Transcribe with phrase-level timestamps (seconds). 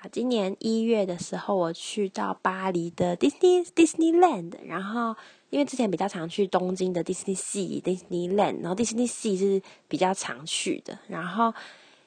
[0.00, 5.14] 啊，今年一月的时候，我去到巴黎的 Disney Disneyland，然后
[5.50, 11.52] 因为之前比较常去东京的 Disney Sea Disneyland，然后 Disney Sea 是比较常去的，然后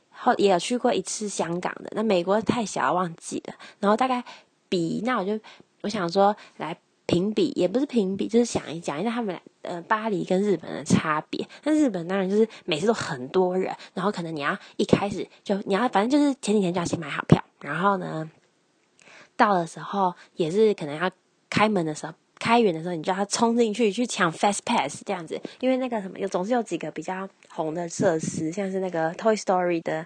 [0.09, 4.23] 后也有去过一次香港的，那美国太小忘记了，然后大概
[4.67, 5.39] 比那我就
[5.81, 6.75] 我想说来
[7.05, 11.47] 评比，也不是评比，就是想一讲一下他们呃巴黎跟日本的差别。
[11.63, 17.42] 那日本当然就是每次都很多人，然后可能你要一开始就你要反正就是前几天就要先买好票。
[17.63, 18.29] 然后呢，
[19.37, 21.09] 到的时候也是可能要
[21.49, 30.05] 开门的时候，开园的时候，你就要冲进去去抢 fast pass 这样子，因为那个什么有总是有几个比较红的设施，像是那个 Toy Story 的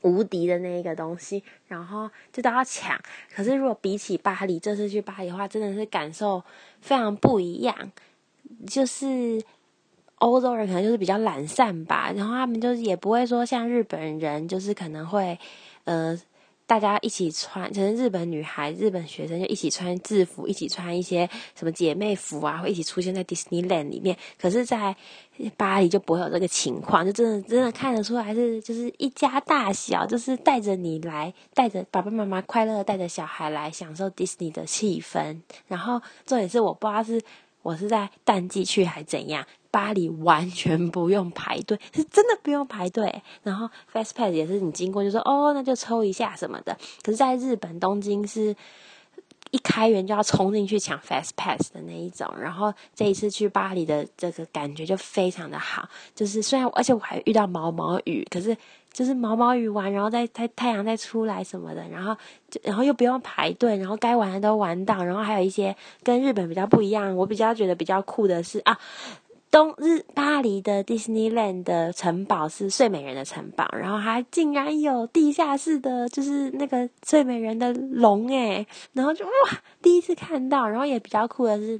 [0.00, 2.98] 无敌的那一个东西，然后就都要抢。
[3.34, 6.42] 可是如果比起巴黎，这次去巴黎的话，真的是感受
[6.80, 7.92] 非常不一样，
[8.66, 9.44] 就是
[10.22, 15.36] 欧洲人可能就是比较懒散吧，然后他们就是也不会说像日本人，就是可能会。
[15.84, 16.16] 呃，
[16.64, 24.16] 大家一起穿，可能日本女孩、日本学生就一起穿制服，一起穿一些什么姐妹服啊，会一起出现在 Disneyland 里面。
[24.40, 24.94] 可是，在
[25.56, 35.40] 巴黎就不会有这个情况，就真的真的看得出来是就是一家大小，就是带着你来，带着爸爸妈妈快乐带着小孩来享受 Disney 的气氛。
[35.66, 37.20] 然后重点是我不知道是
[37.62, 39.46] 我是在淡季去还怎样。
[39.70, 43.22] 巴黎完全不用排队，是真的不用排队。
[43.42, 46.76] 然后 Fast Pass 也是你经过就说哦，那就抽一下什么的。
[47.02, 48.54] 可是，在日本东京是
[49.52, 52.26] 一开园就要冲进去抢 Fast Pass 的那一种。
[52.40, 58.56] 然后这一次去巴黎的这个感觉就非常的好，就是虽然而且我还遇到毛毛雨，可是
[58.92, 62.16] 就是毛毛雨完，然后再太太阳再出来什么的，然后
[62.50, 68.78] 就然后又不用排队，然后该玩的都玩到，然后还有一些跟日本比较不一样，我比较觉得比较酷的是啊。
[69.52, 79.32] 东日巴黎的 Disneyland 的城堡是睡美人的城堡，然后还竟然有地下室的，就是那个睡美人的龙诶，然后就哇，
[79.82, 81.78] 第一次看到，然后也比较酷的是，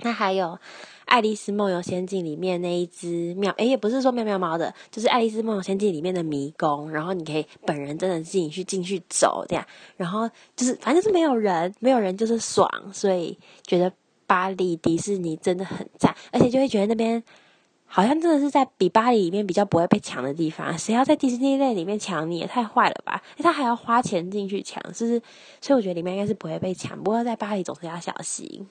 [0.00, 0.46] 那还有
[1.04, 9.64] 《爱丽丝梦游仙境》里面那一只喵，诶，也不是说妙妙猫的，就是《爱丽丝梦游仙境》里面的迷宫，然后你可以本人真的自己去进去走这样，
[9.96, 13.92] 然后就是反正是没有人，没有人就是爽，所以觉得。
[14.26, 17.22] 巴黎迪士尼真的很赞，而且就会觉得那边
[17.84, 20.76] 好像真的是在比巴黎里面比较不会被抢的地方。
[20.76, 23.22] 谁要在迪士尼类里面抢你也太坏了吧？
[23.38, 25.22] 他还要花钱进去抢，是不是？
[25.60, 26.96] 所以我觉得里面应该是不会被抢。
[27.02, 28.66] 不过在巴黎总是要小心。